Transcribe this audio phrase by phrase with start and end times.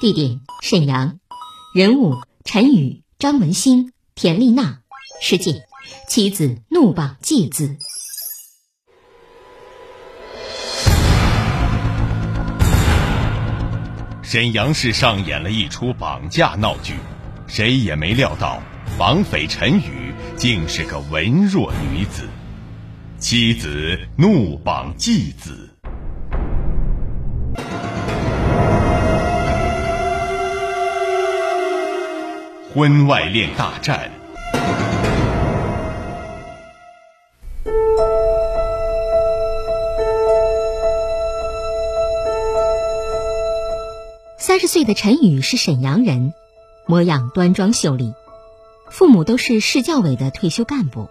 [0.00, 1.20] 地点沈阳，
[1.72, 4.80] 人物陈宇、张文兴、田丽娜，
[5.22, 5.62] 事件。
[6.08, 7.76] 妻子怒绑继子。
[14.22, 16.94] 沈阳市上演了一出绑架闹剧，
[17.46, 18.60] 谁也没料到
[18.98, 22.28] 绑匪陈宇竟是个文弱女子，
[23.18, 25.63] 妻子怒绑继子。
[32.74, 34.10] 婚外恋大战。
[44.36, 46.34] 三十岁的陈宇是沈阳人，
[46.88, 48.12] 模样端庄秀丽，
[48.90, 51.08] 父母都是市教委的退休干部，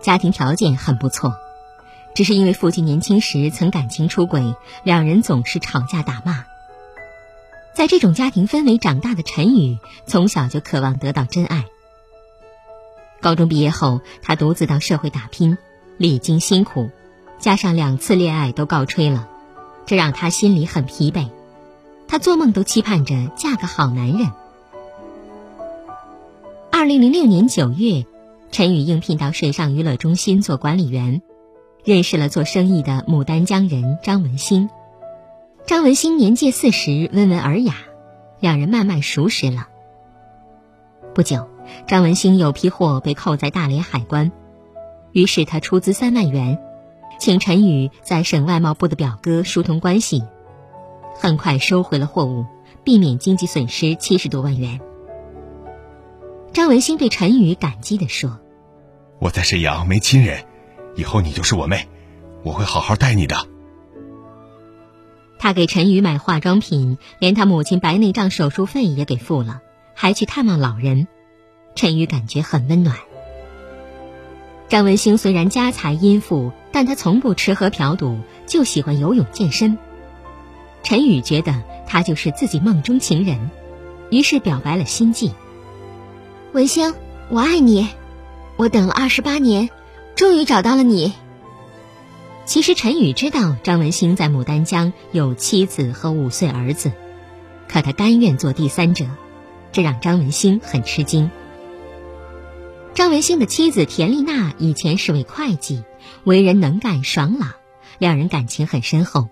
[0.00, 1.34] 家庭条件很不错。
[2.14, 6.44] 只是因为父亲年轻时曾感情出轨，两人总是吵架打骂。
[7.74, 11.66] 在这种家庭氛围长大的陈宇，从小就渴望得到真爱。
[13.20, 15.56] 高中毕业后，他独自到社会打拼，
[15.96, 16.90] 历经辛苦，
[17.38, 19.28] 加上两次恋爱都告吹了，
[19.86, 21.28] 这让他心里很疲惫。
[22.08, 24.30] 他做梦都期盼着嫁个好男人。
[26.72, 28.06] 二零零六年九月，
[28.50, 31.22] 陈宇应聘到水上娱乐中心做管理员，
[31.84, 34.70] 认识了做生意的牡丹江人张文兴。
[35.66, 37.74] 张文兴年届四十，温文尔雅，
[38.40, 39.68] 两人慢慢熟识了。
[41.14, 41.48] 不久，
[41.86, 44.32] 张文兴有批货被扣在大连海关，
[45.12, 46.58] 于是他出资三万元，
[47.18, 50.24] 请陈宇在省外贸部的表哥疏通关系。
[51.14, 52.46] 很快收回了货物，
[52.82, 54.80] 避免经济损失七十多万元。
[56.52, 58.40] 张文兴对陈宇感激地说
[59.20, 60.44] ：“我在沈阳没亲人，
[60.96, 61.86] 以后你就是我妹，
[62.42, 63.36] 我会好好待你的。”
[65.42, 69.62] 他给陈宇买化妆品，连他母亲白内障手术费也给付了，
[69.94, 71.08] 还去探望老人。
[71.74, 72.98] 陈宇感觉很温暖。
[74.68, 79.78] 张文兴虽然家财殷富，但他从不吃喝嫖赌，就喜欢游泳健身。
[80.82, 83.50] 陈宇觉得他就是自己梦中情人，
[84.10, 85.32] 于是表白了心迹。
[86.52, 86.92] 文兴，
[87.30, 87.88] 我爱你，
[88.58, 89.70] 我等了二十八年，
[90.16, 91.14] 终于找到了你。
[92.50, 96.90] 其实陈宇知道张文兴在牡丹江有妻子和五岁儿子，
[97.68, 99.06] 可他甘愿做第三者，
[99.70, 101.30] 这让张文兴很吃惊。
[102.92, 105.84] 张文兴的妻子田丽娜以前是位会计，
[106.24, 107.52] 为人能干爽朗，
[108.00, 109.28] 两人感情很深厚。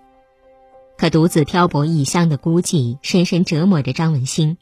[0.97, 4.55] 可独自漂泊异乡的孤寂深深折磨着张文兴，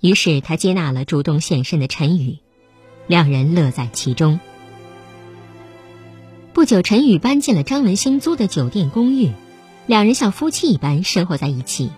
[0.00, 2.38] 于是他接纳了主动献身的陈宇，
[3.08, 4.38] 两人乐在其中。
[6.54, 9.32] 不久，陈宇搬进了张文兴租的酒店公寓，
[9.86, 11.90] 两人像夫妻一般生活在一起。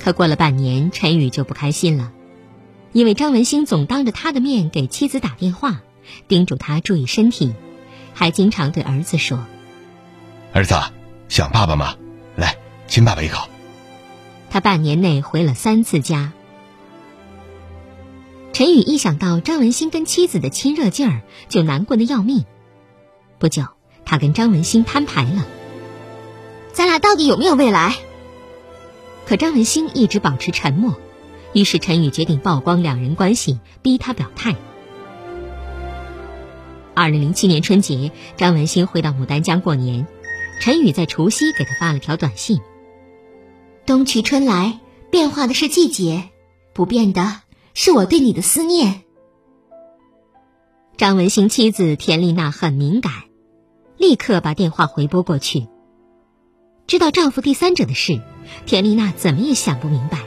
[0.00, 2.10] 可过了半年，陈宇就不开心了，
[2.92, 5.82] 因为张文兴总当着他的面给妻子打电话，
[6.26, 7.54] 叮嘱他注意身体，
[8.12, 9.46] 还经常对儿子说
[10.52, 10.74] ：“儿子，
[11.28, 11.94] 想爸爸吗？”
[12.34, 12.56] 来
[12.88, 13.48] 亲爸爸一口。
[14.50, 16.32] 他半年内回了三次家。
[18.52, 22.44] 陈宇一想到张文兴跟妻子的亲热劲儿，就难过的要命。
[23.38, 23.64] 不久，
[24.04, 25.46] 他跟张文兴摊牌了
[26.72, 27.94] ：“咱俩到底有没有未来？”
[29.26, 30.96] 可张文兴一直保持沉默。
[31.54, 34.54] 于是陈宇决定曝光两人关系，逼他表态。
[36.94, 40.06] 二零零七年春节，张文兴回到牡丹江过年。
[40.60, 42.60] 陈宇在除夕给他发了条短信
[43.86, 44.80] ：“冬去春来，
[45.10, 46.30] 变化的是季节，
[46.74, 47.42] 不变的
[47.72, 49.02] 是我对你的思念。”
[50.98, 53.12] 张文兴妻子田丽娜很敏感，
[53.98, 55.66] 立刻把电话回拨过去。
[56.86, 58.22] 知道丈夫第三者的事，
[58.64, 60.20] 田丽娜怎么也想不明白。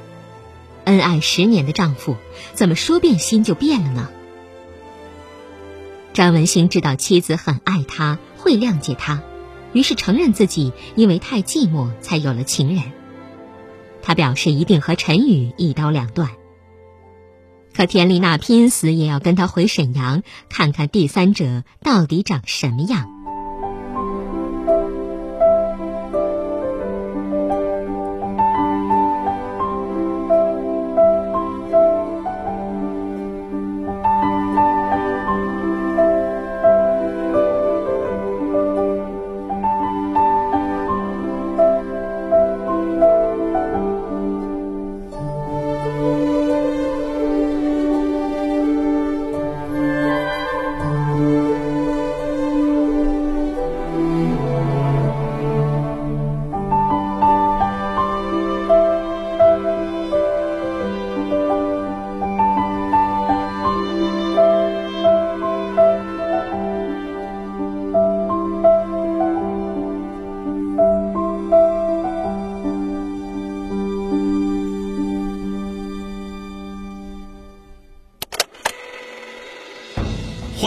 [0.83, 2.17] 恩爱十年的丈夫，
[2.53, 4.09] 怎么说变心就变了呢？
[6.13, 9.23] 张文兴知道妻子很爱他，会谅解他，
[9.73, 12.91] 于是承认自己因为太寂寞才有了情人。
[14.01, 16.31] 他表示一定和陈宇一刀两断。
[17.73, 23.20] 可田丽娜拼死也要跟他回沈阳，看看第三者到底长什么样。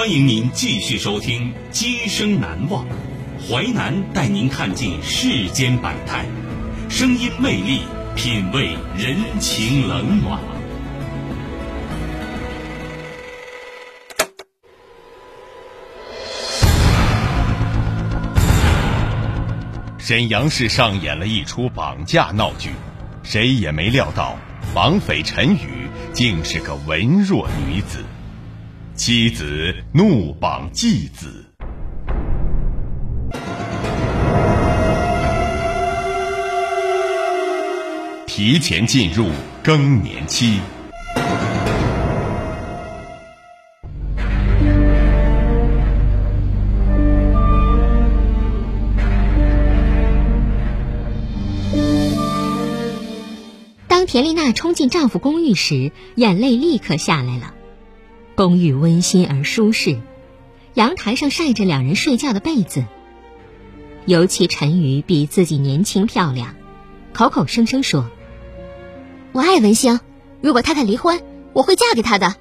[0.04, 2.84] 欢迎您继续收听《今生难忘》，
[3.48, 6.26] 淮南带您看尽世间百态，
[6.90, 7.80] 声音魅力，
[8.14, 10.38] 品味人情冷暖。
[19.96, 22.68] 沈阳市上演了一出绑架闹剧，
[23.22, 24.36] 谁也没料到，
[24.74, 28.04] 绑匪陈宇竟是个文弱女子。
[28.96, 31.44] 妻子怒绑继子，
[38.25, 39.26] 提前进入
[39.64, 40.61] 更年期。
[53.88, 57.52] 当田丽娜冲进丈夫公寓时，眼泪立刻下来了。
[58.34, 60.00] 公寓温馨而舒适，
[60.75, 62.84] 阳台上晒着两人睡觉的被子。
[64.06, 66.56] 尤其陈宇比自己年轻漂亮，
[67.12, 68.10] 口口声声说
[69.31, 70.00] ：“我爱文星，
[70.40, 71.22] 如果太太离婚，
[71.52, 72.34] 我会嫁给他的。”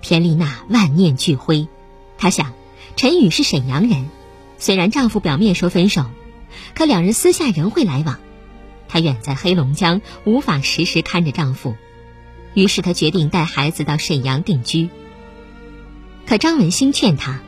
[0.00, 1.68] 田丽娜万念俱灰，
[2.16, 2.54] 她想，
[2.96, 4.06] 陈宇是沈阳人，
[4.56, 6.06] 虽然丈夫表面说分手，
[6.74, 8.18] 可两人私下仍会来往。
[8.88, 11.76] 她远在黑龙江，无法时时看着丈夫。
[12.54, 14.90] 于是他决定带孩子到沈阳定居。
[16.26, 17.40] 可张文兴劝他：“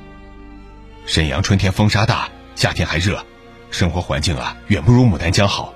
[1.06, 3.24] 沈阳春天风沙大，夏天还热，
[3.70, 5.74] 生活环境啊远不如牡丹江好。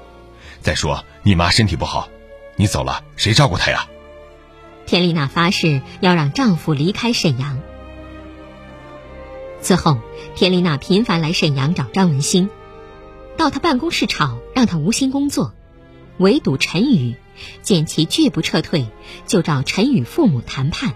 [0.60, 2.08] 再说你妈身体不好，
[2.56, 3.86] 你走了谁照顾她呀？”
[4.86, 7.60] 田丽娜发誓要让丈夫离开沈阳。
[9.60, 9.98] 此后，
[10.34, 12.48] 田丽娜频繁来沈阳找张文兴，
[13.36, 15.52] 到他办公室吵，让他无心工作，
[16.18, 17.16] 围堵陈宇。
[17.62, 18.88] 见其拒不撤退，
[19.24, 20.94] 就找陈宇父母谈判。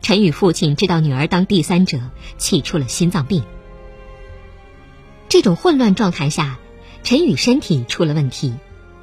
[0.00, 2.00] 陈宇父亲知道女儿当第三者，
[2.38, 3.44] 气出了心脏病。
[5.28, 6.58] 这种混乱状态下，
[7.02, 8.54] 陈宇身体出了问题，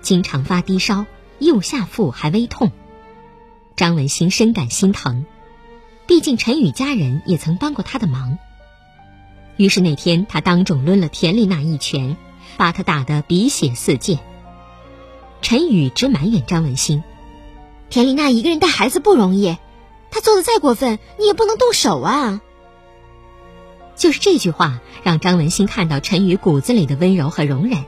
[0.01, 1.05] 经常发低烧，
[1.37, 2.71] 右下腹还微痛。
[3.75, 5.25] 张文兴深感心疼，
[6.07, 8.39] 毕竟陈宇家人也曾帮过他的忙。
[9.57, 12.17] 于是那天，他当众抡了田丽娜一拳，
[12.57, 14.17] 把她打得鼻血四溅。
[15.43, 17.03] 陈宇直埋怨张文兴
[17.91, 19.57] ：“田丽娜一个人带孩子不容易，
[20.09, 22.41] 她做的再过分，你也不能动手啊。”
[23.95, 27.83] 就是这句话，让张文兴看到陈宇骨子里的温柔和容忍，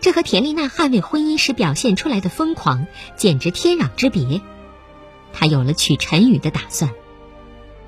[0.00, 4.42] 这和田丽娜捍卫婚姻时表现出来的疯狂简直天壤之别。
[5.32, 6.90] 他有了娶陈宇的打算，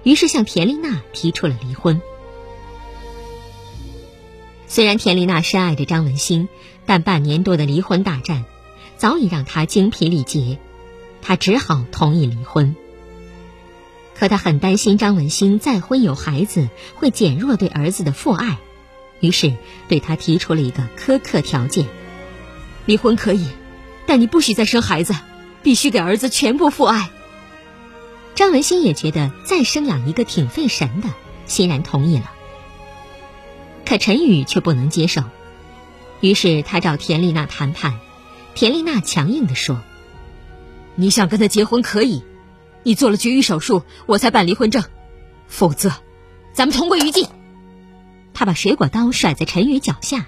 [0.04, 2.00] 于是向田丽娜提出了离婚。
[4.68, 6.48] 虽然田丽娜深爱着张文兴，
[6.86, 8.44] 但半年多的离婚大战。
[9.02, 10.60] 早已让他精疲力竭，
[11.22, 12.76] 他只好同意离婚。
[14.14, 18.58] 可他很担心张文兴再婚有孩子会减弱对儿子的父爱，
[19.18, 19.56] 于是
[19.88, 21.88] 对他提出了一个苛刻条件：
[22.86, 23.48] 离婚可以，
[24.06, 25.16] 但你不许再生孩子，
[25.64, 27.10] 必须给儿子全部父爱。
[28.36, 31.08] 张文兴也觉得再生养一个挺费神的，
[31.46, 32.30] 欣然同意了。
[33.84, 35.24] 可陈宇却不能接受，
[36.20, 37.98] 于是他找田丽娜谈判。
[38.54, 39.82] 田丽娜强硬地说
[40.94, 42.22] ：“你想跟他结婚可以，
[42.82, 44.84] 你做了绝育手术，我才办离婚证，
[45.48, 45.90] 否则，
[46.52, 47.26] 咱们同归于尽。”
[48.34, 50.26] 他把水果刀甩在陈宇脚下，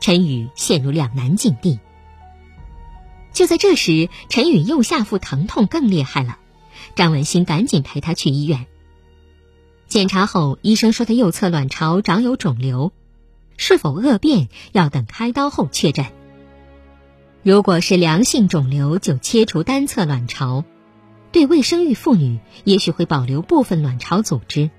[0.00, 1.78] 陈宇陷入两难境地。
[3.32, 6.38] 就在这时，陈宇右下腹疼痛更厉害了，
[6.94, 8.66] 张文新赶紧陪他去医院。
[9.88, 12.92] 检查后，医生说他右侧卵巢长有肿瘤，
[13.56, 16.06] 是否恶变要等开刀后确诊。
[17.42, 20.64] 如果是良性肿瘤，就切除单侧卵巢，
[21.32, 24.70] 对未生育妇女也许会保留部分卵巢组织。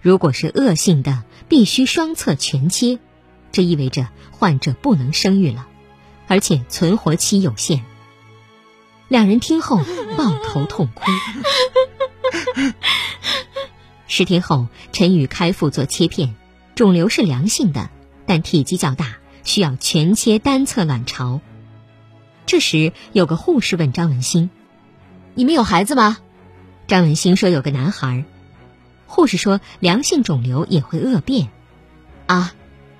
[0.00, 2.98] 如果是恶性的，必须双侧全切，
[3.52, 5.68] 这意味着患者不能生育了，
[6.26, 7.84] 而且存活期有限。
[9.06, 9.80] 两人听后
[10.16, 11.04] 抱头痛哭。
[14.08, 16.34] 十天后，陈宇开腹做切片，
[16.74, 17.88] 肿瘤是良性的，
[18.26, 21.40] 但体积较大，需要全切单侧卵巢。
[22.44, 24.50] 这时，有个护士问张文新
[25.34, 26.18] ：“你们有孩子吗？”
[26.86, 28.24] 张文新说：“有个男孩。”
[29.08, 31.48] 护士说：“良性肿瘤也会恶变，
[32.26, 32.52] 啊，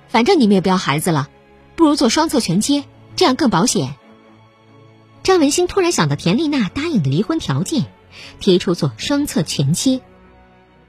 [0.07, 1.29] 反正你们也不要孩子了，
[1.75, 2.85] 不如做双侧全切，
[3.15, 3.95] 这样更保险。”
[5.23, 7.85] 张文新突然想到田丽娜答应的离婚条件，
[8.39, 10.01] 提出做双侧全切。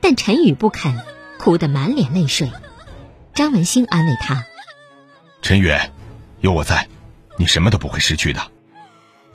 [0.01, 0.97] 但陈宇不肯，
[1.41, 2.51] 哭得满脸泪水。
[3.35, 4.45] 张文兴安慰他
[5.41, 5.73] ：“陈宇，
[6.41, 6.89] 有我在，
[7.39, 8.41] 你什么都不会失去的，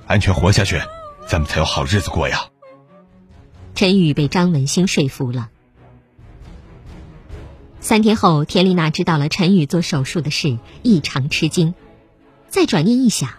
[0.05, 0.79] 安全活下去，
[1.27, 2.49] 咱们才有好日子过呀。”
[3.73, 5.49] 陈宇被张文兴说服了。
[7.79, 11.73] 三天后，田丽娜知道了陈宇做手术的事，异常吃惊。
[12.47, 13.31] 再转念一想，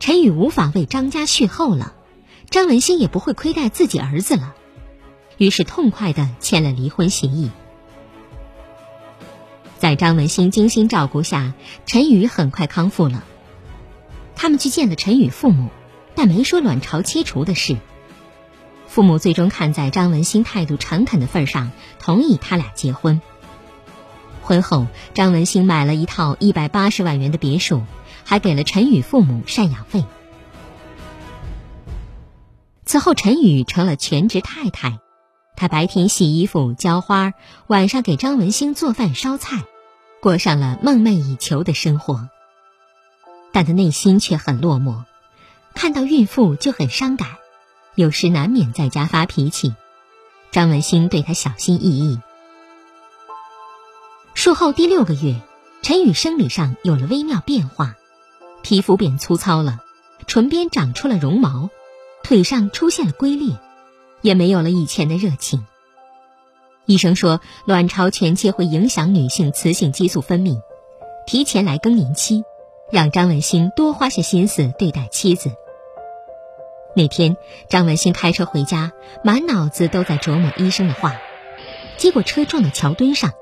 [0.00, 1.94] 陈宇无法为张家续后了，
[2.50, 4.54] 张文兴也不会亏待自己儿子了。
[5.36, 7.50] 于是痛快的签了离婚协议。
[9.78, 11.54] 在张文新精心照顾下，
[11.86, 13.24] 陈宇很快康复了。
[14.34, 15.68] 他们去见了陈宇父母，
[16.14, 17.76] 但没说卵巢切除的事。
[18.88, 21.70] 父母最终看在张文新态度诚恳的份上，
[22.00, 23.20] 同意他俩结婚。
[24.42, 27.82] 婚后，张文新买了一套一百八十万元的别墅，
[28.24, 30.04] 还给了陈宇父母赡养费。
[32.84, 34.98] 此后，陈宇成了全职太太。
[35.58, 37.34] 她白天洗衣服、浇花，
[37.66, 39.64] 晚上给张文兴做饭、烧菜，
[40.22, 42.28] 过上了梦寐以求的生活。
[43.52, 45.02] 但她内心却很落寞，
[45.74, 47.38] 看到孕妇就很伤感，
[47.96, 49.74] 有时难免在家发脾气。
[50.52, 52.20] 张文兴对她小心翼翼。
[54.34, 55.40] 术后第六个月，
[55.82, 57.96] 陈宇生理上有了微妙变化，
[58.62, 59.80] 皮肤变粗糙了，
[60.28, 61.68] 唇边长出了绒毛，
[62.22, 63.58] 腿上出现了龟裂。
[64.22, 65.66] 也没有了以前的热情。
[66.86, 70.60] 医生说，卵巢全切会影响女性雌性激素分泌，
[71.26, 72.42] 提前来更年期，
[72.90, 75.52] 让张文新多花些心思对待妻子。
[76.96, 77.36] 那天，
[77.68, 81.14] 张文新开车回家，满脑子都在琢磨医生的话，
[81.98, 83.32] 结果车撞到桥墩上。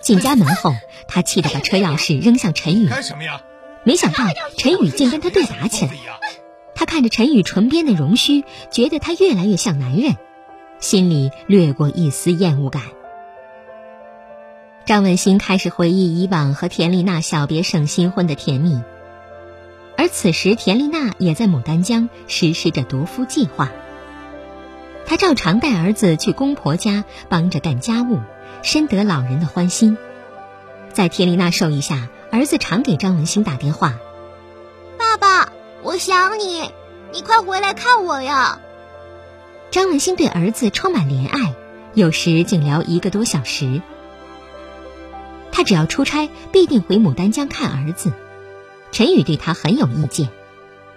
[0.00, 0.72] 进家门后，
[1.08, 3.42] 他气得把车钥匙扔向陈宇，干什么呀？
[3.82, 4.24] 没想到
[4.56, 5.92] 陈宇竟跟他对打起来。
[6.74, 10.16] 他看着陈宇唇边的容须，觉得他越来越像男人，
[10.80, 12.82] 心里掠过一丝厌恶感。
[14.84, 18.82] 张文新开始回忆以往和田丽娜小别胜新婚的甜蜜，
[19.96, 23.70] 而此时田丽娜也在牡丹江实施着夺夫计划。
[25.06, 28.20] 她照常带儿子去公婆家帮着干家务，
[28.62, 29.96] 深得老人的欢心。
[30.92, 33.98] 在田丽娜授意下，儿子常给张文新打电话。
[35.94, 36.72] 我想你，
[37.12, 38.58] 你快回来看我呀！
[39.70, 41.54] 张文新对儿子充满怜爱，
[41.94, 43.80] 有时竟聊一个多小时。
[45.52, 48.12] 他只要出差，必定回牡丹江看儿子。
[48.90, 50.30] 陈宇对他很有意见。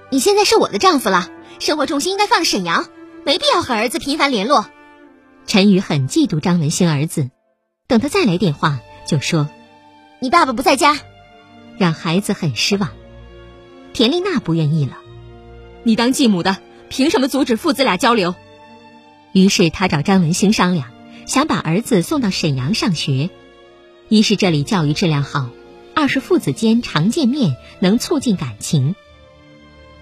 [0.09, 2.87] 你现在是我的丈夫了，生活重心应该放沈阳，
[3.23, 4.65] 没必要和儿子频繁联络。
[5.45, 7.29] 陈宇很嫉妒张文新儿子，
[7.85, 9.47] 等他再来电话，就说
[10.19, 10.97] ：“你爸爸不在家。”
[11.77, 12.89] 让孩子很失望。
[13.93, 14.97] 田丽娜不愿意了，
[15.83, 16.57] 你当继母的
[16.89, 18.35] 凭什么阻止父子俩交流？
[19.33, 20.89] 于是她找张文兴商量，
[21.25, 23.29] 想把儿子送到沈阳上学。
[24.09, 25.49] 一是这里教育质量好，
[25.93, 28.95] 二是父子间常见面，能促进感情。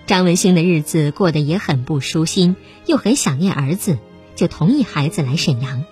[0.06, 3.98] 张文兴的日子过得也很不舒心，又很想念儿子，
[4.36, 5.84] 就同意孩子来沈阳。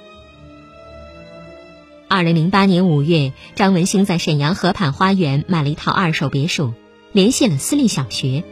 [2.07, 6.73] 二零零八年五月，张文兴在沈阳河畔花园买了一套二手别墅。
[7.13, 8.43] 联系了私立小学，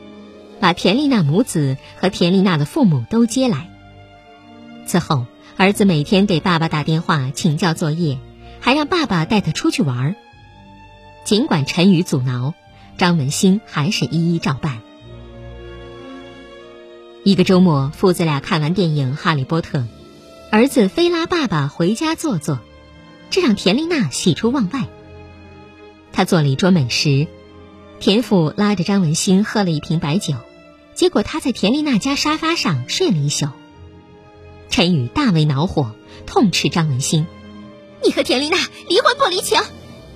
[0.60, 3.68] 把田丽娜母子和田丽娜的父母都接来。
[4.86, 5.26] 此后，
[5.58, 8.20] 儿子每天给爸爸打电话请教作业，
[8.60, 10.16] 还让爸爸带他出去玩。
[11.26, 12.54] 尽管陈宇阻挠，
[12.98, 14.80] 张文兴还是一一照办。
[17.24, 19.80] 一个周末，父子俩看完电影《哈利波特》，
[20.52, 22.60] 儿子非拉爸爸回家坐坐，
[23.32, 24.86] 这让田丽娜喜出望外。
[26.12, 27.28] 他做了一桌美食。
[28.02, 30.34] 田父拉着张文兴喝了一瓶白酒，
[30.96, 33.46] 结果他在田丽娜家沙发上睡了一宿。
[34.72, 35.92] 陈宇大为恼火，
[36.26, 37.28] 痛斥张文兴
[38.04, 38.58] ：“你和田丽娜
[38.90, 39.62] 离婚不离情？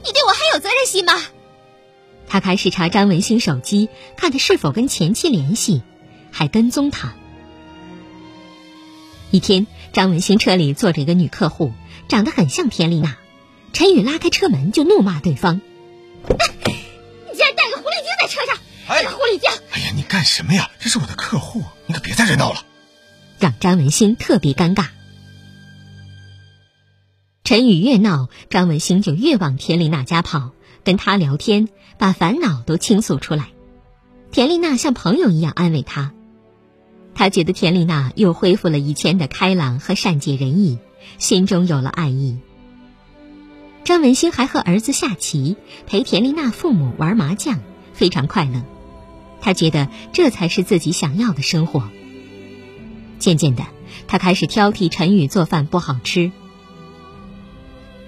[0.03, 1.13] 你对我还有责任心吗？”
[2.27, 3.87] 他开始查张文兴手机，
[4.17, 5.83] 看他是否跟前妻联系，
[6.31, 7.13] 还跟踪他。
[9.29, 11.71] 一天，张文兴车里坐着一个女客户，
[12.07, 13.15] 长得很像田丽娜。
[13.73, 15.61] 陈宇拉开车门就怒骂对方
[16.27, 16.54] ：“你竟然带个狐狸精
[18.87, 19.49] 哎，狐狸精！
[19.71, 20.69] 哎呀，你干什么呀？
[20.79, 22.63] 这是我的客户，你可别在这闹了。”
[23.39, 24.87] 让张文新特别尴尬。
[27.43, 30.51] 陈宇越闹，张文兴就越往田丽娜家跑，
[30.83, 33.49] 跟她聊天，把烦恼都倾诉出来。
[34.31, 36.13] 田丽娜像朋友一样安慰他。
[37.13, 40.79] 他觉得田丽娜又恢复了以前的开朗和善解人意，
[41.17, 42.39] 心中有了爱意。
[43.83, 45.55] 张文兴还和儿子下棋，
[45.87, 47.61] 陪田丽娜父母玩麻将，
[47.93, 48.65] 非常快乐。
[49.45, 51.83] 他觉得这才是自己想要的生活。
[53.19, 53.63] 渐渐的，
[54.07, 56.31] 他开始挑剔陈宇做饭不好吃。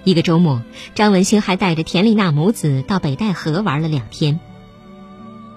[0.03, 0.63] 一个周末，
[0.96, 4.39] 张文兴还带着田丽娜母子到北戴河玩了两天。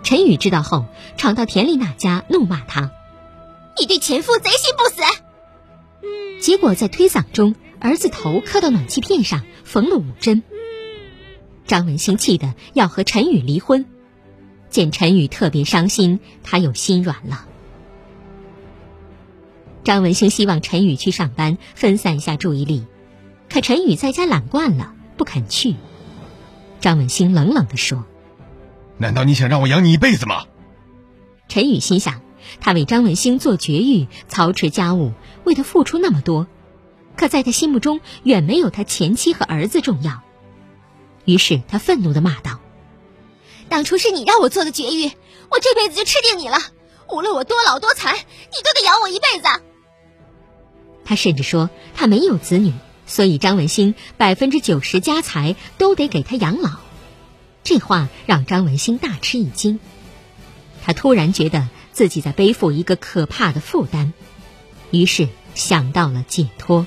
[0.02, 0.84] 陈宇知道后，
[1.16, 2.90] 闯到田丽娜家怒骂他。
[3.78, 5.00] 你对前夫贼心不死。
[6.42, 10.42] 结果在推搡中，儿子头磕到暖气片上，缝了五针。
[11.66, 13.86] 张文兴气得要和陈宇离婚。
[14.70, 17.46] 见陈宇特别伤心，他又心软了。
[19.84, 22.86] 张文兴希望陈宇去上班，分散一下注意力，
[23.50, 25.74] 可陈宇在家懒惯了，不肯去。
[26.80, 28.04] 张文兴冷冷地说
[28.96, 30.44] ：“难道你想让我养你一辈子吗？”
[31.48, 32.22] 陈宇心想。
[32.58, 35.12] 他为张文兴做绝育、操持家务，
[35.44, 36.48] 为他付出那么多，
[37.14, 40.22] 可在他心目中远没有他前妻和儿子重要。
[41.26, 42.58] 于是他愤怒的骂道
[43.70, 45.10] ：“当初是你让我做的绝育，
[45.48, 46.58] 我这辈子就吃定你了。
[47.08, 49.62] 无论我多老多残，你都得养我一辈子。”
[51.06, 52.74] 他甚至说他没有子女，
[53.06, 56.72] 所以张文兴百分之九十家财都得给他养老。
[57.64, 59.80] 这话让张文兴大吃一惊，
[60.84, 61.68] 他突然觉得。
[61.92, 64.12] 自己在背负一个可怕的负担，
[64.90, 66.86] 于是想到了解脱。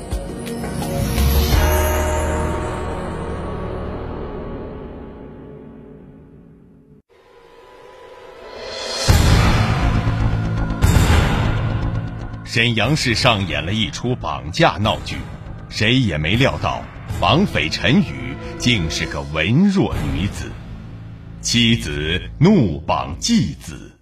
[12.53, 15.15] 沈阳市上演了一出绑架闹剧，
[15.69, 16.83] 谁也没料到
[17.17, 20.51] 绑匪陈宇竟是个文弱女子，
[21.39, 23.97] 妻子怒绑继子，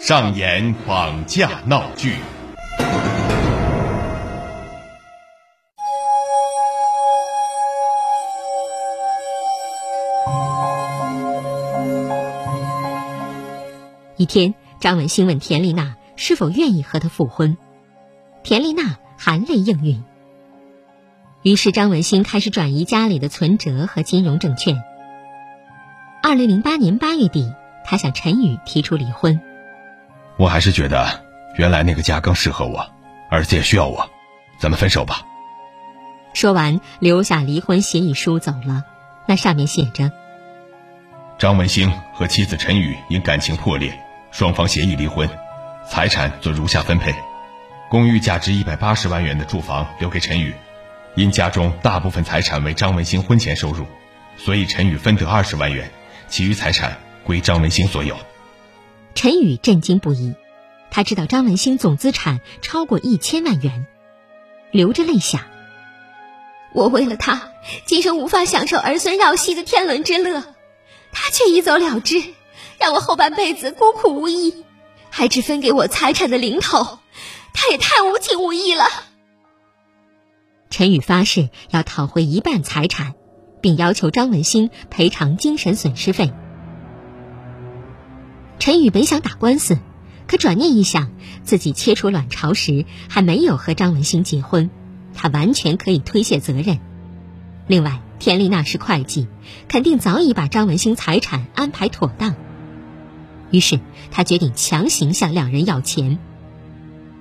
[0.00, 2.14] 上演绑架闹剧。
[14.18, 17.56] 一天，张文兴问田丽娜是否愿意和他复婚，
[18.42, 20.02] 田丽娜含泪应允。
[21.42, 24.82] 于是，张文兴开始转移家里的存折和金融证券。
[26.20, 27.54] 二零零八年八月底，
[27.84, 29.40] 他向陈宇提出离婚。
[30.36, 31.22] 我还是觉得
[31.56, 32.84] 原来那个家更适合我，
[33.30, 34.04] 儿子也需要我，
[34.58, 35.22] 咱们分手吧。
[36.34, 38.84] 说完，留下离婚协议书走了，
[39.26, 40.10] 那上面写着：
[41.38, 43.96] 张文兴和妻子陈宇因感情破裂。
[44.30, 45.28] 双方协议离婚，
[45.88, 47.14] 财产做如下分配：
[47.90, 50.54] 公寓价值一百八十万元的住房留给陈宇，
[51.14, 53.86] 因家中大部分财产为张文兴婚前收入，
[54.36, 55.90] 所以陈宇分得二十万元，
[56.28, 58.16] 其余财产归张文兴所有。
[59.14, 60.34] 陈宇震惊不已，
[60.90, 63.86] 他知道张文兴总资产超过一千万元，
[64.70, 65.40] 流着泪想：
[66.74, 67.50] 我为了他，
[67.86, 70.44] 今生无法享受儿孙绕膝的天伦之乐，
[71.10, 72.22] 他却一走了之。
[72.78, 74.64] 让我后半辈子孤苦无依，
[75.10, 76.98] 还只分给我财产的零头，
[77.52, 78.84] 他也太无情无义了。
[80.70, 83.14] 陈宇发誓要讨回一半财产，
[83.60, 86.32] 并要求张文兴赔偿精神损失费。
[88.58, 89.78] 陈宇本想打官司，
[90.26, 91.10] 可转念一想，
[91.42, 94.70] 自己切除卵巢时还没有和张文兴结婚，
[95.14, 96.78] 他完全可以推卸责任。
[97.66, 99.26] 另外，田丽娜是会计，
[99.68, 102.36] 肯定早已把张文兴财产安排妥当。
[103.50, 103.80] 于是，
[104.10, 106.18] 他决定强行向两人要钱。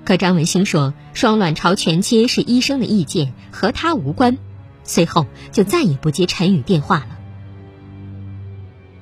[0.05, 4.37] 可张文兴说，双卵巢全切是医生的意见，和他无关。
[4.83, 7.17] 随后就再也不接陈宇电话了。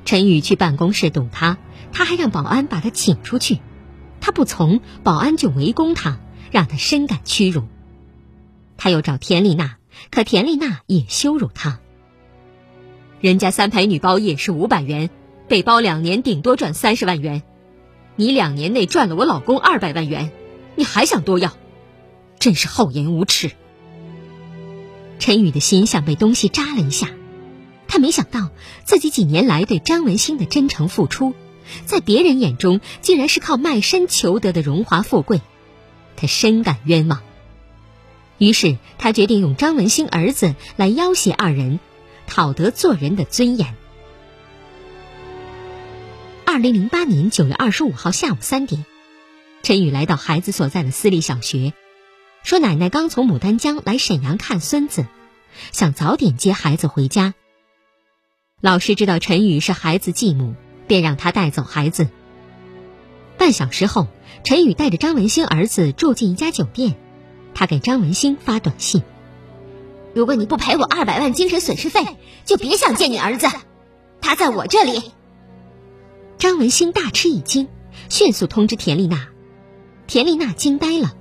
[0.03, 1.57] 陈宇去办公室堵他。
[1.97, 3.59] 他还让保安把他请出去，
[4.19, 6.19] 他不从，保安就围攻他，
[6.51, 7.63] 让他深感屈辱。
[8.75, 9.77] 他又找田丽娜，
[10.11, 11.79] 可田丽娜也羞辱他。
[13.21, 15.09] 人家三陪女包夜是五百元，
[15.47, 17.43] 被包两年顶多赚三十万元，
[18.15, 20.31] 你两年内赚了我老公二百万元，
[20.75, 21.55] 你还想多要，
[22.39, 23.51] 真是厚颜无耻。
[25.19, 27.09] 陈宇的心像被东西扎了一下，
[27.87, 28.49] 他没想到
[28.83, 31.33] 自己几年来对张文兴的真诚付出。
[31.85, 35.41] 在别人眼中，竟然是靠卖身求得的荣华富贵，
[36.15, 37.21] 他深感冤枉。
[38.37, 41.79] 于是，他决定用张文兴儿子来要挟二人，
[42.27, 43.75] 讨得做人的尊严。
[46.45, 48.85] 二零零八年九月二十五号下午三点，
[49.63, 51.73] 陈宇来到孩子所在的私立小学，
[52.43, 55.05] 说奶奶刚从牡丹江来沈阳看孙子，
[55.71, 57.33] 想早点接孩子回家。
[58.61, 60.55] 老师知道陈宇是孩子继母。
[60.87, 62.07] 便让他带走孩子。
[63.39, 64.07] 半小时后，
[64.43, 66.95] 陈宇带着张文兴儿子住进一家酒店。
[67.55, 69.01] 他给张文兴发短信
[70.13, 72.05] ：“如果你不赔我二百万精神损失费，
[72.45, 73.47] 就别想见你儿子。
[74.21, 75.11] 他在我这里。”
[76.45, 77.67] 张文新大吃一惊，
[78.07, 79.29] 迅速通知田丽娜。
[80.05, 81.15] 田丽娜惊呆了。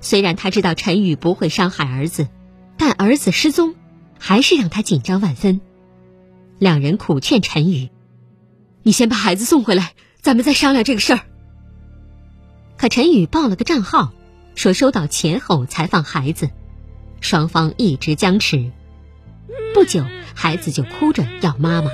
[0.00, 2.26] 虽然她知道陈宇不会伤害儿子，
[2.76, 3.76] 但儿子失踪，
[4.18, 5.60] 还是让她紧张万分。
[6.58, 7.88] 两人苦劝陈宇。
[8.82, 11.20] 你先把孩子送回来，咱们再商量这个事儿。
[12.76, 14.12] 可陈宇报了个账号，
[14.56, 16.50] 说收到钱后才放孩子，
[17.20, 18.72] 双方一直僵持。
[19.72, 21.92] 不久，孩子就哭着要妈妈。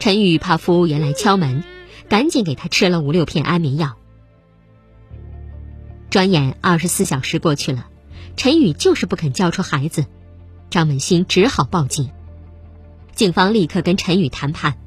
[0.00, 1.62] 陈宇怕服务员来敲门，
[2.08, 3.98] 赶紧给他吃了五六片安眠药。
[6.08, 7.86] 转眼二十四小时过去了，
[8.34, 10.06] 陈宇就是不肯交出孩子，
[10.70, 12.10] 张文新只好报警。
[13.14, 14.78] 警方立刻跟陈宇谈判。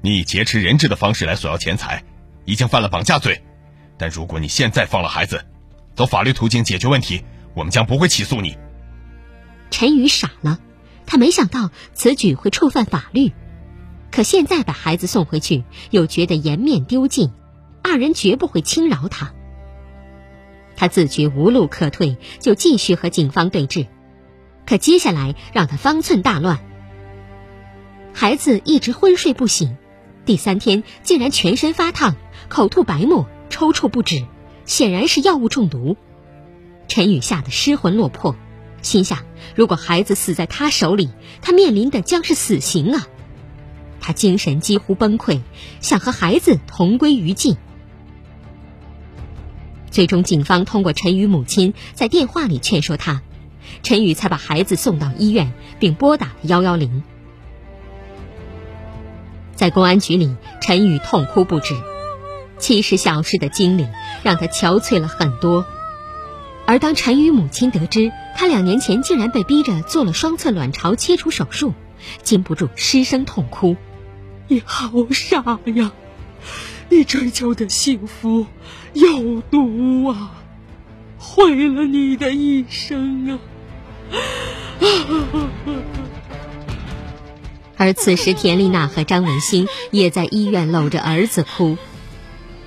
[0.00, 2.02] 你以劫持人质的方式来索要钱财，
[2.46, 3.42] 已经犯了绑架罪。
[3.98, 5.44] 但如果你现在放了孩子，
[5.94, 7.22] 走法律途径解决问题，
[7.54, 8.56] 我们将不会起诉你。
[9.70, 10.58] 陈宇傻了，
[11.04, 13.32] 他没想到此举会触犯法律。
[14.10, 17.30] 可现在把孩子送回去，又觉得颜面丢尽，
[17.82, 19.32] 二人绝不会轻饶他。
[20.76, 23.86] 他自觉无路可退，就继续和警方对峙。
[24.66, 26.58] 可接下来让他方寸大乱，
[28.12, 29.76] 孩子一直昏睡不醒。
[30.24, 32.14] 第三天竟然全身发烫，
[32.48, 34.26] 口吐白沫，抽搐不止，
[34.66, 35.96] 显然是药物中毒。
[36.86, 38.36] 陈宇吓得失魂落魄，
[38.82, 39.20] 心想：
[39.54, 43.06] 如果孩子死在他手里，他面临的将是死刑啊！
[44.00, 45.40] 他精神几乎崩溃，
[45.80, 47.56] 想和孩子同归于尽。
[49.90, 53.22] 最终，警方通过陈宇母亲在电话里劝说他，
[53.82, 57.02] 陈宇才把孩子送到医院，并拨打了幺幺零。
[59.54, 61.74] 在公安局里，陈宇痛哭不止。
[62.58, 63.86] 七十小时的经历
[64.22, 65.64] 让他憔悴了很多。
[66.66, 71.72] 而当陈宇母亲得知他两年前竟然被逼着做了双侧卵巢切除手术，
[72.22, 73.76] 禁不住失声痛哭
[74.48, 75.92] ：“你好傻呀！
[76.88, 78.46] 你追求的幸福
[78.94, 80.32] 有毒啊，
[81.18, 83.38] 毁了你的一生啊！”
[87.76, 91.76] 而此时，田丽娜和张文新也在医院搂着儿子哭。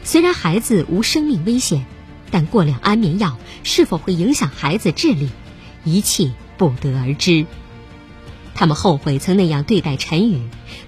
[0.03, 1.85] 虽然孩子无生命危险，
[2.29, 5.31] 但过量安眠药是否会影响孩子智力，
[5.83, 7.47] 一切不得而知。
[8.53, 10.41] 他们后悔曾那样对待陈宇，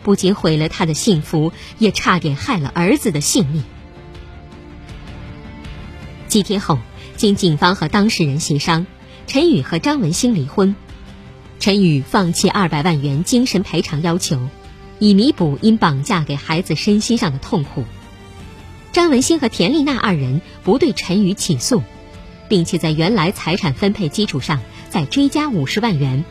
[0.04, 3.64] 不仅毁了他的幸福，也差点害了儿子的性命。
[6.28, 6.80] 几天后，
[7.16, 8.86] 经警方和当事人协商，
[9.28, 10.76] 陈宇和张文兴离婚。
[11.60, 14.50] 陈宇放弃二百万元精神赔偿要求，
[15.00, 17.86] 以弥补因绑架给孩子身心上的痛苦。
[18.92, 21.82] 张文兴和田丽娜二人不对陈宇起诉，
[22.50, 26.26] 并且在原来财产分配基础上再追加五十万元，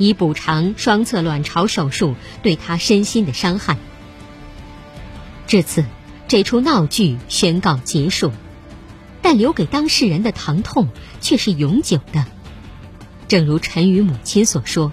[0.00, 3.76] 以补偿双侧卵巢手术对他身心的伤害。
[5.46, 5.84] 至此，
[6.26, 8.32] 这出闹剧宣告结束。
[9.22, 10.88] 但留给当事人的疼痛
[11.20, 12.24] 却是永久的。
[13.28, 14.90] 正如陈宇母亲所说：“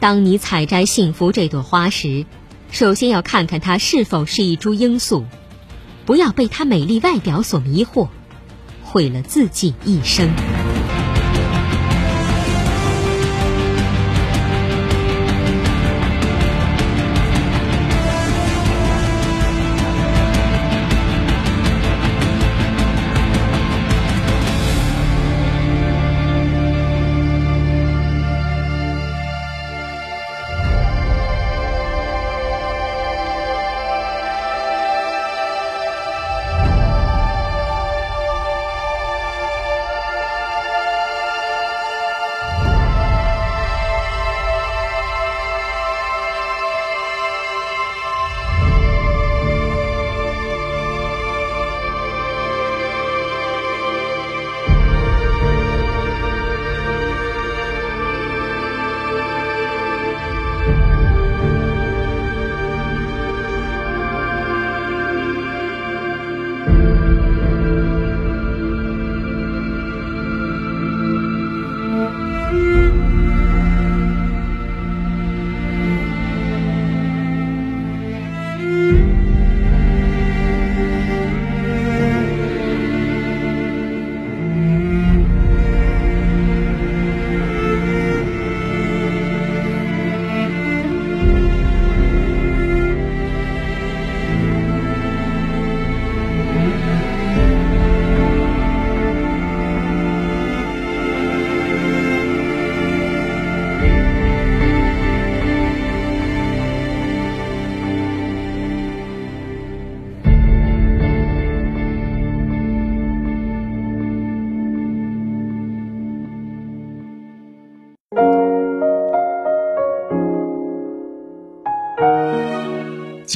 [0.00, 2.24] 当你采摘幸福这朵花时，
[2.70, 5.26] 首先要看看它是否是一株罂粟，
[6.06, 8.08] 不要被它美丽外表所迷惑，
[8.82, 10.30] 毁了自己一生。”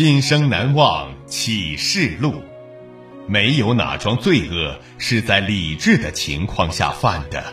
[0.01, 2.35] 今生难忘启示录，
[3.27, 7.53] 没有哪桩罪恶是在理智的情况下犯的。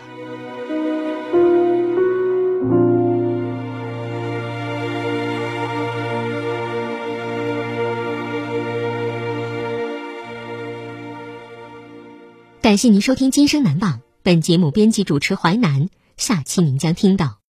[12.62, 17.45] 感谢您收听《今生难忘》，本节目编辑主持淮南，下期您将听到。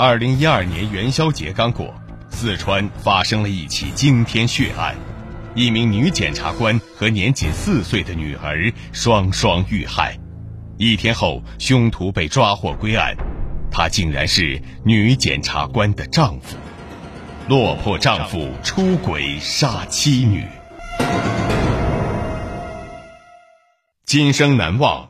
[0.00, 1.94] 二零一二年元宵节刚过，
[2.30, 4.96] 四川发生了一起惊天血案，
[5.54, 10.18] 一名女检察官和年仅四岁的女儿双双遇害。
[10.78, 13.14] 一天后，凶徒被抓获归案，
[13.70, 16.56] 他竟然是女检察官的丈夫。
[17.46, 20.46] 落魄丈夫出轨杀妻女，
[24.06, 25.09] 今生难忘。